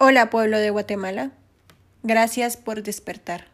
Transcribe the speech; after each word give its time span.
Hola 0.00 0.30
pueblo 0.30 0.60
de 0.60 0.70
Guatemala, 0.70 1.32
gracias 2.04 2.56
por 2.56 2.84
despertar. 2.84 3.48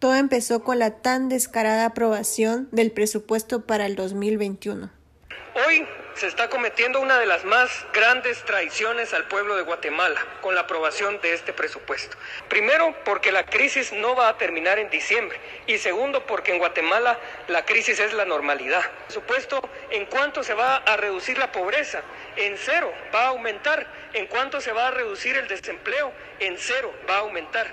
Todo 0.00 0.16
empezó 0.16 0.64
con 0.64 0.80
la 0.80 1.00
tan 1.00 1.28
descarada 1.28 1.86
aprobación 1.86 2.68
del 2.72 2.90
presupuesto 2.90 3.66
para 3.66 3.86
el 3.86 3.94
2021. 3.94 4.90
Hoy 5.64 5.86
se 6.14 6.28
está 6.28 6.48
cometiendo 6.48 7.00
una 7.00 7.18
de 7.18 7.26
las 7.26 7.44
más 7.44 7.70
grandes 7.92 8.44
traiciones 8.44 9.12
al 9.14 9.24
pueblo 9.26 9.56
de 9.56 9.62
Guatemala 9.62 10.20
con 10.42 10.54
la 10.54 10.62
aprobación 10.62 11.20
de 11.20 11.34
este 11.34 11.52
presupuesto. 11.52 12.16
Primero, 12.48 12.94
porque 13.04 13.32
la 13.32 13.44
crisis 13.44 13.92
no 13.92 14.14
va 14.14 14.28
a 14.28 14.38
terminar 14.38 14.78
en 14.78 14.90
diciembre. 14.90 15.40
Y 15.66 15.78
segundo, 15.78 16.24
porque 16.24 16.52
en 16.52 16.58
Guatemala 16.58 17.18
la 17.48 17.64
crisis 17.64 17.98
es 17.98 18.12
la 18.12 18.24
normalidad. 18.24 18.82
El 19.08 19.14
¿en 19.94 20.06
cuánto 20.06 20.42
se 20.42 20.54
va 20.54 20.76
a 20.76 20.96
reducir 20.96 21.38
la 21.38 21.52
pobreza? 21.52 22.02
En 22.36 22.56
cero, 22.58 22.92
va 23.14 23.26
a 23.26 23.28
aumentar. 23.28 23.86
¿En 24.12 24.26
cuánto 24.26 24.60
se 24.60 24.72
va 24.72 24.88
a 24.88 24.90
reducir 24.90 25.36
el 25.36 25.46
desempleo? 25.46 26.12
En 26.40 26.58
cero, 26.58 26.92
va 27.08 27.16
a 27.16 27.20
aumentar. 27.20 27.66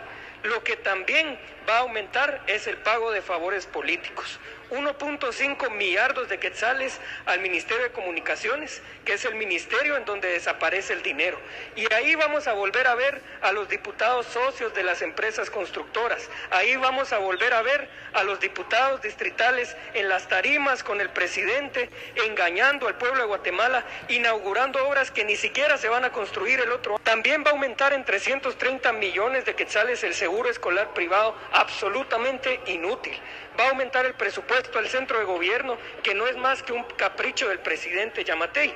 Lo 0.44 0.64
que 0.64 0.78
también 0.78 1.38
va 1.70 1.78
a 1.78 1.80
aumentar 1.80 2.42
es 2.48 2.68
el 2.68 2.78
pago 2.78 3.12
de 3.12 3.22
favores 3.22 3.66
políticos. 3.66 4.40
1.5 4.72 5.70
millardos 5.72 6.30
de 6.30 6.40
quetzales 6.40 6.98
al 7.26 7.42
Ministerio 7.42 7.84
de 7.84 7.92
Comunicaciones, 7.92 8.82
que 9.04 9.14
es 9.14 9.26
el 9.26 9.36
ministerio 9.36 9.98
en 9.98 10.06
donde 10.06 10.30
desaparece 10.30 10.94
el 10.94 11.04
dinero. 11.04 11.38
Y 11.76 11.92
ahí 11.94 12.16
vamos 12.16 12.48
a 12.48 12.54
volver 12.54 12.88
a 12.88 12.96
ver 12.96 13.22
a 13.42 13.52
los 13.52 13.68
diputados 13.68 14.28
socios 14.28 14.74
de 14.74 14.84
las 14.84 15.02
empresas 15.02 15.50
constructoras. 15.50 16.30
Ahí 16.52 16.78
vamos 16.78 17.12
a 17.12 17.18
volver 17.18 17.54
a 17.54 17.62
ver 17.62 17.90
a 18.14 18.24
los 18.24 18.40
diputados 18.40 19.02
distritales 19.02 19.76
en 19.94 20.08
las 20.08 20.30
tarimas 20.30 20.84
con 20.84 21.02
el 21.02 21.10
presidente, 21.10 21.90
engañando 22.26 22.88
al 22.88 22.96
pueblo 22.96 23.24
de 23.24 23.28
Guatemala, 23.28 23.84
inaugurando 24.08 24.88
obras 24.88 25.12
que 25.12 25.26
ni 25.26 25.36
siquiera 25.36 25.78
se 25.78 25.90
van 25.90 26.06
a 26.06 26.14
construir 26.14 26.62
el 26.62 26.72
otro. 26.72 26.98
También 27.04 27.44
va 27.44 27.50
a 27.50 27.54
aumentar 27.54 27.92
en 27.92 28.06
330 28.06 28.94
millones 28.94 29.44
de 29.44 29.54
quetzales 29.54 30.02
el 30.06 30.14
seguro 30.14 30.50
escolar 30.50 30.94
privado 30.94 31.36
absolutamente 31.52 32.62
inútil. 32.68 33.18
Va 33.60 33.66
a 33.66 33.70
aumentar 33.70 34.06
el 34.06 34.14
presupuesto 34.14 34.80
al 34.80 34.88
centro 34.88 35.20
de 35.20 35.26
gobierno, 35.26 35.78
que 36.04 36.14
no 36.14 36.28
es 36.28 36.38
más 36.38 36.64
que 36.64 36.74
un 36.74 36.84
capricho 36.84 37.50
del 37.50 37.60
presidente 37.60 38.24
Yamatei. 38.24 38.74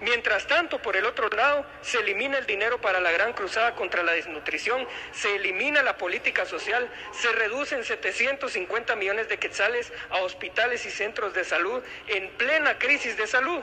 Mientras 0.00 0.46
tanto, 0.46 0.80
por 0.80 0.96
el 0.96 1.04
otro 1.04 1.28
lado, 1.28 1.66
se 1.82 1.98
elimina 1.98 2.38
el 2.38 2.46
dinero 2.46 2.80
para 2.80 3.00
la 3.00 3.12
gran 3.12 3.34
cruzada 3.34 3.74
contra 3.74 4.02
la 4.02 4.12
desnutrición, 4.12 4.86
se 5.12 5.36
elimina 5.36 5.82
la 5.82 5.98
política 5.98 6.46
social, 6.46 6.90
se 7.12 7.30
reducen 7.32 7.84
750 7.84 8.96
millones 8.96 9.28
de 9.28 9.38
quetzales 9.38 9.92
a 10.08 10.20
hospitales 10.20 10.86
y 10.86 10.90
centros 10.90 11.34
de 11.34 11.44
salud 11.44 11.82
en 12.06 12.30
plena 12.30 12.78
crisis 12.78 13.18
de 13.18 13.26
salud. 13.26 13.60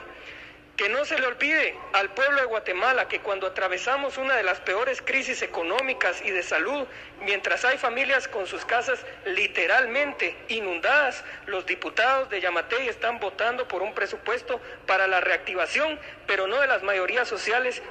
Que 0.78 0.88
no 0.88 1.04
se 1.04 1.18
le 1.18 1.26
olvide 1.26 1.76
al 1.92 2.10
pueblo 2.14 2.40
de 2.40 2.46
Guatemala 2.46 3.08
que 3.08 3.18
cuando 3.18 3.48
atravesamos 3.48 4.16
una 4.16 4.36
de 4.36 4.44
las 4.44 4.60
peores 4.60 5.02
crisis 5.02 5.42
económicas 5.42 6.22
y 6.24 6.30
de 6.30 6.44
salud, 6.44 6.86
mientras 7.20 7.64
hay 7.64 7.78
familias 7.78 8.28
con 8.28 8.46
sus 8.46 8.64
casas 8.64 9.04
literalmente 9.26 10.36
inundadas, 10.46 11.24
los 11.46 11.66
diputados 11.66 12.30
de 12.30 12.40
Yamatei 12.40 12.88
están 12.88 13.18
votando 13.18 13.66
por 13.66 13.82
un 13.82 13.92
presupuesto 13.92 14.60
para 14.86 15.08
la 15.08 15.20
reactivación, 15.20 15.98
pero 16.28 16.46
no 16.46 16.60
de 16.60 16.68
las 16.68 16.84
mayorías 16.84 17.26
sociales, 17.26 17.82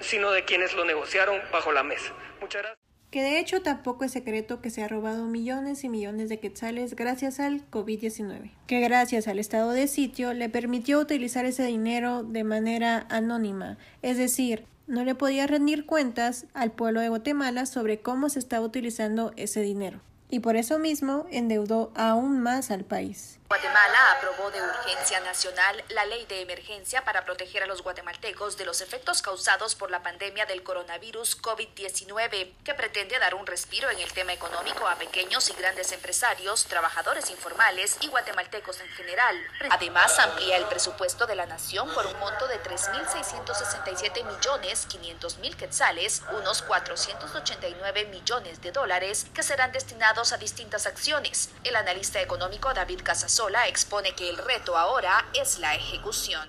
sino 0.00 0.32
de 0.32 0.44
quienes 0.44 0.74
lo 0.74 0.84
negociaron 0.84 1.40
bajo 1.52 1.70
la 1.70 1.84
mesa. 1.84 2.12
Muchas 2.40 2.62
gracias 2.62 2.83
que 3.14 3.22
de 3.22 3.38
hecho 3.38 3.62
tampoco 3.62 4.04
es 4.04 4.10
secreto 4.10 4.60
que 4.60 4.70
se 4.70 4.82
ha 4.82 4.88
robado 4.88 5.26
millones 5.26 5.84
y 5.84 5.88
millones 5.88 6.28
de 6.28 6.40
quetzales 6.40 6.96
gracias 6.96 7.38
al 7.38 7.62
COVID-19, 7.70 8.50
que 8.66 8.80
gracias 8.80 9.28
al 9.28 9.38
estado 9.38 9.70
de 9.70 9.86
sitio 9.86 10.34
le 10.34 10.48
permitió 10.48 10.98
utilizar 10.98 11.44
ese 11.44 11.64
dinero 11.64 12.24
de 12.24 12.42
manera 12.42 13.06
anónima, 13.10 13.78
es 14.02 14.18
decir, 14.18 14.64
no 14.88 15.04
le 15.04 15.14
podía 15.14 15.46
rendir 15.46 15.86
cuentas 15.86 16.46
al 16.54 16.72
pueblo 16.72 16.98
de 17.02 17.08
Guatemala 17.08 17.66
sobre 17.66 18.00
cómo 18.00 18.28
se 18.30 18.40
estaba 18.40 18.66
utilizando 18.66 19.32
ese 19.36 19.60
dinero 19.60 20.00
y 20.34 20.40
por 20.40 20.56
eso 20.56 20.80
mismo 20.80 21.26
endeudó 21.30 21.92
aún 21.94 22.40
más 22.40 22.72
al 22.72 22.84
país. 22.84 23.38
Guatemala 23.46 24.12
aprobó 24.12 24.50
de 24.50 24.62
urgencia 24.62 25.20
nacional 25.20 25.84
la 25.90 26.06
ley 26.06 26.24
de 26.24 26.40
emergencia 26.40 27.04
para 27.04 27.26
proteger 27.26 27.62
a 27.62 27.66
los 27.66 27.82
guatemaltecos 27.82 28.56
de 28.56 28.64
los 28.64 28.80
efectos 28.80 29.20
causados 29.20 29.74
por 29.74 29.90
la 29.90 30.02
pandemia 30.02 30.46
del 30.46 30.62
coronavirus 30.62 31.40
COVID-19, 31.42 32.54
que 32.64 32.74
pretende 32.74 33.18
dar 33.18 33.34
un 33.34 33.46
respiro 33.46 33.90
en 33.90 34.00
el 34.00 34.10
tema 34.12 34.32
económico 34.32 34.88
a 34.88 34.96
pequeños 34.96 35.50
y 35.50 35.52
grandes 35.54 35.92
empresarios, 35.92 36.64
trabajadores 36.64 37.30
informales 37.30 37.98
y 38.00 38.08
guatemaltecos 38.08 38.80
en 38.80 38.88
general. 38.88 39.36
Además, 39.68 40.18
amplía 40.18 40.56
el 40.56 40.64
presupuesto 40.64 41.26
de 41.26 41.36
la 41.36 41.46
nación 41.46 41.92
por 41.92 42.06
un 42.06 42.18
monto 42.18 42.48
de 42.48 42.62
3.667 42.62 44.24
millones 44.24 44.86
500 44.86 45.38
mil 45.38 45.56
quetzales, 45.56 46.22
unos 46.32 46.62
489 46.62 48.06
millones 48.06 48.62
de 48.62 48.72
dólares, 48.72 49.26
que 49.34 49.42
serán 49.42 49.70
destinados 49.70 50.32
a 50.32 50.38
distintas 50.38 50.86
acciones. 50.86 51.50
El 51.62 51.76
analista 51.76 52.22
económico 52.22 52.72
David 52.72 53.02
Casasola 53.04 53.33
Sola 53.34 53.66
expone 53.66 54.14
que 54.14 54.28
el 54.28 54.36
reto 54.36 54.78
ahora 54.78 55.28
es 55.34 55.58
la 55.58 55.74
ejecución. 55.74 56.48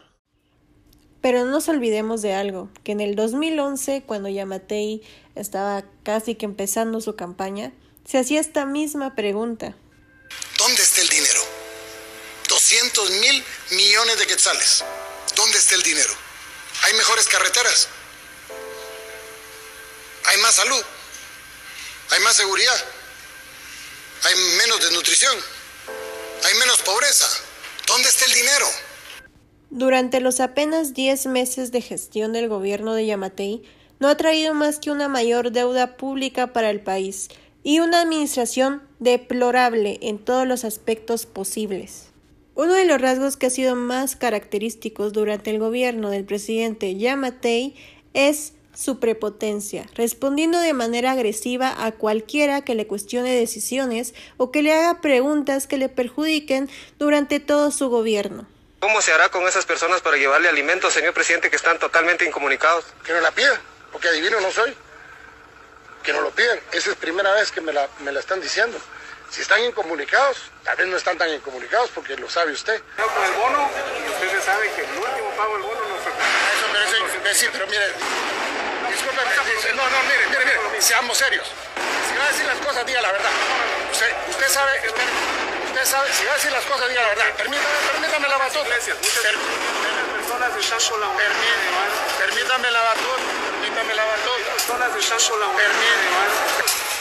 Pero 1.20 1.44
no 1.44 1.50
nos 1.50 1.68
olvidemos 1.68 2.22
de 2.22 2.36
algo, 2.36 2.70
que 2.84 2.92
en 2.92 3.02
el 3.02 3.16
2011, 3.16 4.04
cuando 4.06 4.30
Yamatei 4.30 5.02
estaba 5.34 5.84
casi 6.04 6.36
que 6.36 6.46
empezando 6.46 7.02
su 7.02 7.16
campaña, 7.16 7.74
se 8.08 8.20
hacía 8.20 8.40
esta 8.40 8.68
misma 8.68 9.16
pregunta. 9.16 9.76
¿Dónde 10.60 10.80
está 10.84 11.02
el 11.02 11.10
dinero? 11.10 11.42
200 12.50 13.10
mil 13.10 13.44
millones 13.72 14.20
de 14.20 14.28
quetzales. 14.28 14.86
¿Dónde 15.36 15.58
está 15.58 15.74
el 15.74 15.82
dinero? 15.82 16.14
¿Hay 16.84 16.94
mejores 16.94 17.28
carreteras? 17.28 17.88
¿Hay 20.28 20.38
más 20.38 20.54
salud? 20.54 20.84
¿Hay 22.12 22.20
más 22.20 22.36
seguridad? 22.36 22.86
¿Hay 24.26 24.36
menos 24.60 24.80
desnutrición? 24.82 25.55
Hay 26.44 26.60
menos 26.60 26.82
pobreza. 26.82 27.28
¿Dónde 27.88 28.10
está 28.10 28.26
el 28.26 28.34
dinero? 28.34 28.66
Durante 29.70 30.20
los 30.20 30.40
apenas 30.40 30.94
10 30.94 31.28
meses 31.28 31.72
de 31.72 31.82
gestión 31.82 32.34
del 32.34 32.50
gobierno 32.50 32.94
de 32.94 33.06
Yamatei, 33.06 33.64
no 34.00 34.08
ha 34.10 34.18
traído 34.18 34.54
más 34.54 34.80
que 34.80 34.92
una 34.92 35.08
mayor 35.08 35.52
deuda 35.52 35.98
pública 35.98 36.54
para 36.54 36.70
el 36.70 36.82
país 36.82 37.30
y 37.64 37.80
una 37.80 38.02
administración 38.02 38.84
deplorable 39.00 40.00
en 40.02 40.20
todos 40.20 40.48
los 40.48 40.66
aspectos 40.66 41.26
posibles. 41.26 42.08
Uno 42.56 42.74
de 42.74 42.86
los 42.86 43.02
rasgos 43.02 43.38
que 43.38 43.48
ha 43.48 43.50
sido 43.50 43.76
más 43.76 44.16
característicos 44.16 45.14
durante 45.14 45.50
el 45.50 45.60
gobierno 45.60 46.10
del 46.10 46.26
presidente 46.26 46.96
Yamatei 46.96 47.76
es 48.14 48.54
su 48.76 49.00
prepotencia, 49.00 49.88
respondiendo 49.96 50.60
de 50.60 50.74
manera 50.74 51.12
agresiva 51.12 51.74
a 51.86 51.92
cualquiera 51.92 52.62
que 52.62 52.76
le 52.76 52.88
cuestione 52.88 53.34
decisiones 53.34 54.14
o 54.38 54.52
que 54.52 54.62
le 54.62 54.74
haga 54.74 55.02
preguntas 55.02 55.68
que 55.68 55.78
le 55.78 55.90
perjudiquen 55.90 56.70
durante 57.00 57.40
todo 57.40 57.72
su 57.72 57.90
gobierno. 57.90 58.48
¿Cómo 58.80 59.02
se 59.02 59.12
hará 59.12 59.30
con 59.30 59.48
esas 59.48 59.66
personas 59.66 60.02
para 60.02 60.18
llevarle 60.18 60.48
alimentos, 60.48 60.94
señor 60.94 61.14
presidente, 61.14 61.50
que 61.50 61.56
están 61.56 61.80
totalmente 61.80 62.26
incomunicados? 62.26 62.86
Que 63.04 63.14
no 63.14 63.22
la 63.22 63.32
pidan, 63.32 63.60
porque 63.92 64.10
adivino 64.10 64.40
no 64.42 64.52
soy. 64.52 64.76
Que 66.04 66.14
no 66.14 66.22
lo 66.22 66.30
piden. 66.30 66.60
Esa 66.72 66.92
es 66.92 66.96
primera 66.98 67.34
vez 67.34 67.52
que 67.52 67.62
me 67.62 67.74
la, 67.74 67.90
me 68.02 68.12
la 68.12 68.20
están 68.20 68.40
diciendo. 68.40 68.78
Si 69.32 69.42
están 69.42 69.64
incomunicados, 69.64 70.38
tal 70.64 70.78
vez 70.78 70.88
no 70.88 70.98
están 70.98 71.18
tan 71.18 71.30
incomunicados 71.34 71.90
porque 71.96 72.16
lo 72.16 72.30
sabe 72.30 72.52
usted. 72.52 72.80
No, 72.98 73.08
con 73.08 73.24
el 73.24 73.34
bono, 73.34 73.70
ustedes 74.14 74.44
saben 74.44 74.70
que 74.76 74.82
el 74.82 75.00
último 75.00 75.30
pago 75.36 75.54
del 75.54 75.64
bono 75.64 75.80
no 75.90 75.96
fue... 75.98 76.12
Eso 76.12 76.68
merece 76.72 77.28
decir, 77.28 77.50
pero 77.52 77.66
mire, 77.66 77.86
no, 79.76 79.90
no, 79.90 80.04
mire, 80.04 80.28
mire, 80.30 80.46
mire, 80.46 80.82
seamos 80.82 81.18
serios. 81.18 81.48
Si 82.10 82.18
va 82.18 82.24
a 82.26 82.28
decir 82.28 82.46
las 82.46 82.58
cosas, 82.58 82.86
diga 82.86 83.02
la 83.02 83.12
verdad. 83.12 83.32
Usted, 83.92 84.12
usted 84.30 84.50
sabe, 84.50 84.72
usted, 84.88 85.86
sabe, 85.86 86.14
si 86.14 86.26
va 86.26 86.32
a 86.32 86.36
decir 86.36 86.52
las 86.52 86.64
cosas, 86.66 86.90
diga 86.90 87.02
la 87.02 87.10
verdad. 87.10 87.26
Permítame, 87.38 87.68
permítame 87.92 88.28
la 88.30 88.38
batuta. 88.38 88.70
Permítame 92.20 92.72
la 92.72 92.82
batuta. 92.82 93.24
Permítame 93.62 93.96
la 93.96 94.06
batuta. 94.06 94.46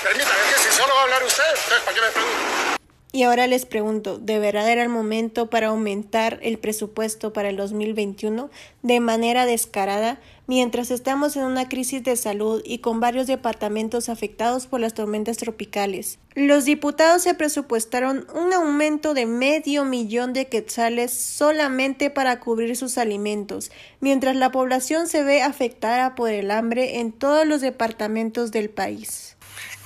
Permítame, 0.02 0.40
es 0.50 0.56
que 0.56 0.70
si 0.70 0.76
solo 0.76 0.94
va 0.94 1.00
a 1.00 1.04
hablar 1.04 1.22
usted, 1.22 1.48
entonces 1.48 1.80
¿para 1.80 1.94
qué 1.94 2.00
me 2.00 2.10
pregunta? 2.10 2.73
Y 3.14 3.22
ahora 3.22 3.46
les 3.46 3.64
pregunto, 3.64 4.18
¿de 4.18 4.40
verdad 4.40 4.68
era 4.68 4.82
el 4.82 4.88
momento 4.88 5.48
para 5.48 5.68
aumentar 5.68 6.40
el 6.42 6.58
presupuesto 6.58 7.32
para 7.32 7.48
el 7.48 7.56
2021 7.56 8.50
de 8.82 8.98
manera 8.98 9.46
descarada 9.46 10.18
mientras 10.48 10.90
estamos 10.90 11.36
en 11.36 11.44
una 11.44 11.68
crisis 11.68 12.02
de 12.02 12.16
salud 12.16 12.60
y 12.64 12.78
con 12.78 12.98
varios 12.98 13.28
departamentos 13.28 14.08
afectados 14.08 14.66
por 14.66 14.80
las 14.80 14.94
tormentas 14.94 15.36
tropicales? 15.36 16.18
Los 16.34 16.64
diputados 16.64 17.22
se 17.22 17.34
presupuestaron 17.34 18.26
un 18.34 18.52
aumento 18.52 19.14
de 19.14 19.26
medio 19.26 19.84
millón 19.84 20.32
de 20.32 20.48
quetzales 20.48 21.12
solamente 21.12 22.10
para 22.10 22.40
cubrir 22.40 22.76
sus 22.76 22.98
alimentos, 22.98 23.70
mientras 24.00 24.34
la 24.34 24.50
población 24.50 25.06
se 25.06 25.22
ve 25.22 25.40
afectada 25.40 26.16
por 26.16 26.30
el 26.30 26.50
hambre 26.50 26.98
en 26.98 27.12
todos 27.12 27.46
los 27.46 27.60
departamentos 27.60 28.50
del 28.50 28.70
país. 28.70 29.36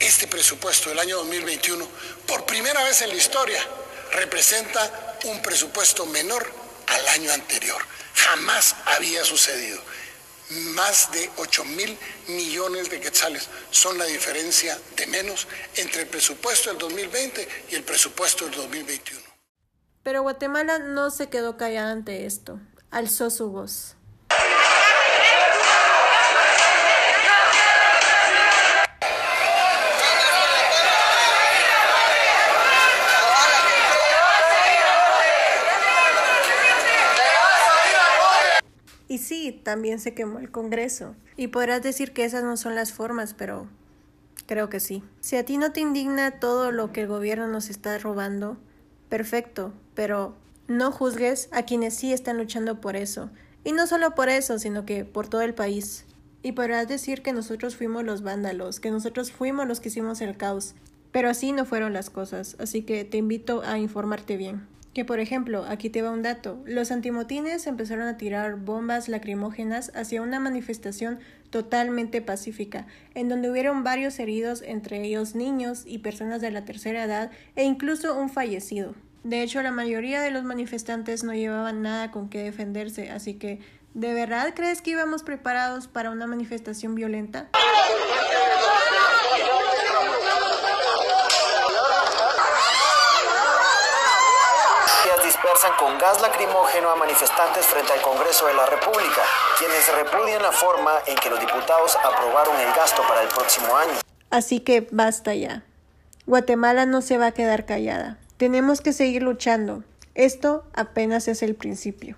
Este 0.00 0.26
presupuesto 0.26 0.90
del 0.90 0.98
año 0.98 1.16
2021, 1.18 1.88
por 2.26 2.46
primera 2.46 2.82
vez 2.84 3.02
en 3.02 3.08
la 3.08 3.16
historia, 3.16 3.60
representa 4.12 5.16
un 5.24 5.42
presupuesto 5.42 6.06
menor 6.06 6.50
al 6.86 7.08
año 7.08 7.32
anterior. 7.32 7.82
Jamás 8.14 8.76
había 8.86 9.24
sucedido. 9.24 9.80
Más 10.74 11.12
de 11.12 11.30
8 11.36 11.64
mil 11.66 11.98
millones 12.28 12.88
de 12.88 13.00
quetzales 13.00 13.48
son 13.70 13.98
la 13.98 14.06
diferencia 14.06 14.78
de 14.96 15.06
menos 15.06 15.46
entre 15.76 16.02
el 16.02 16.08
presupuesto 16.08 16.70
del 16.70 16.78
2020 16.78 17.48
y 17.70 17.74
el 17.74 17.82
presupuesto 17.82 18.46
del 18.46 18.54
2021. 18.54 19.20
Pero 20.02 20.22
Guatemala 20.22 20.78
no 20.78 21.10
se 21.10 21.28
quedó 21.28 21.58
callada 21.58 21.92
ante 21.92 22.24
esto, 22.24 22.60
alzó 22.90 23.28
su 23.28 23.50
voz. 23.50 23.97
También 39.68 40.00
se 40.00 40.14
quemó 40.14 40.38
el 40.38 40.50
Congreso. 40.50 41.14
Y 41.36 41.48
podrás 41.48 41.82
decir 41.82 42.14
que 42.14 42.24
esas 42.24 42.42
no 42.42 42.56
son 42.56 42.74
las 42.74 42.94
formas, 42.94 43.34
pero 43.34 43.66
creo 44.46 44.70
que 44.70 44.80
sí. 44.80 45.04
Si 45.20 45.36
a 45.36 45.44
ti 45.44 45.58
no 45.58 45.72
te 45.72 45.80
indigna 45.80 46.40
todo 46.40 46.72
lo 46.72 46.90
que 46.90 47.02
el 47.02 47.06
gobierno 47.06 47.48
nos 47.48 47.68
está 47.68 47.98
robando, 47.98 48.56
perfecto, 49.10 49.74
pero 49.94 50.34
no 50.68 50.90
juzgues 50.90 51.50
a 51.52 51.64
quienes 51.64 51.92
sí 51.92 52.14
están 52.14 52.38
luchando 52.38 52.80
por 52.80 52.96
eso. 52.96 53.28
Y 53.62 53.72
no 53.72 53.86
solo 53.86 54.14
por 54.14 54.30
eso, 54.30 54.58
sino 54.58 54.86
que 54.86 55.04
por 55.04 55.28
todo 55.28 55.42
el 55.42 55.52
país. 55.52 56.06
Y 56.42 56.52
podrás 56.52 56.88
decir 56.88 57.20
que 57.20 57.34
nosotros 57.34 57.76
fuimos 57.76 58.04
los 58.04 58.22
vándalos, 58.22 58.80
que 58.80 58.90
nosotros 58.90 59.32
fuimos 59.32 59.68
los 59.68 59.80
que 59.80 59.90
hicimos 59.90 60.22
el 60.22 60.38
caos. 60.38 60.76
Pero 61.12 61.28
así 61.28 61.52
no 61.52 61.66
fueron 61.66 61.92
las 61.92 62.08
cosas, 62.08 62.56
así 62.58 62.84
que 62.84 63.04
te 63.04 63.18
invito 63.18 63.60
a 63.66 63.78
informarte 63.78 64.38
bien. 64.38 64.66
Que 64.94 65.04
por 65.04 65.20
ejemplo, 65.20 65.64
aquí 65.68 65.90
te 65.90 66.02
va 66.02 66.10
un 66.10 66.22
dato, 66.22 66.62
los 66.66 66.90
antimotines 66.90 67.66
empezaron 67.66 68.08
a 68.08 68.16
tirar 68.16 68.56
bombas 68.56 69.08
lacrimógenas 69.08 69.92
hacia 69.94 70.22
una 70.22 70.40
manifestación 70.40 71.20
totalmente 71.50 72.20
pacífica, 72.20 72.86
en 73.14 73.28
donde 73.28 73.50
hubieron 73.50 73.84
varios 73.84 74.18
heridos, 74.18 74.62
entre 74.62 75.02
ellos 75.02 75.34
niños 75.34 75.84
y 75.86 75.98
personas 75.98 76.40
de 76.40 76.50
la 76.50 76.64
tercera 76.64 77.04
edad, 77.04 77.30
e 77.56 77.64
incluso 77.64 78.18
un 78.18 78.28
fallecido. 78.28 78.94
De 79.24 79.42
hecho, 79.42 79.62
la 79.62 79.72
mayoría 79.72 80.20
de 80.22 80.30
los 80.30 80.44
manifestantes 80.44 81.24
no 81.24 81.34
llevaban 81.34 81.82
nada 81.82 82.10
con 82.10 82.28
qué 82.28 82.42
defenderse, 82.42 83.10
así 83.10 83.34
que 83.34 83.60
¿de 83.94 84.14
verdad 84.14 84.52
crees 84.54 84.80
que 84.80 84.92
íbamos 84.92 85.22
preparados 85.22 85.88
para 85.88 86.10
una 86.10 86.26
manifestación 86.26 86.94
violenta? 86.94 87.48
Con 95.76 95.98
gas 95.98 96.22
lacrimógeno 96.22 96.88
a 96.88 96.94
manifestantes 96.94 97.66
frente 97.66 97.92
al 97.92 98.00
Congreso 98.00 98.46
de 98.46 98.54
la 98.54 98.64
República, 98.66 99.22
quienes 99.58 99.92
repudian 99.92 100.40
la 100.40 100.52
forma 100.52 100.92
en 101.06 101.16
que 101.16 101.28
los 101.30 101.40
diputados 101.40 101.96
aprobaron 101.96 102.56
el 102.60 102.72
gasto 102.74 103.02
para 103.08 103.22
el 103.22 103.28
próximo 103.28 103.76
año. 103.76 103.94
Así 104.30 104.60
que 104.60 104.86
basta 104.92 105.34
ya. 105.34 105.64
Guatemala 106.26 106.86
no 106.86 107.02
se 107.02 107.18
va 107.18 107.26
a 107.26 107.32
quedar 107.32 107.66
callada. 107.66 108.18
Tenemos 108.36 108.80
que 108.80 108.92
seguir 108.92 109.22
luchando. 109.24 109.82
Esto 110.14 110.64
apenas 110.74 111.26
es 111.26 111.42
el 111.42 111.56
principio. 111.56 112.14